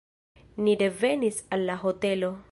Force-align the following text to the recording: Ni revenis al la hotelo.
Ni 0.67 0.73
revenis 0.81 1.37
al 1.57 1.67
la 1.71 1.77
hotelo. 1.83 2.33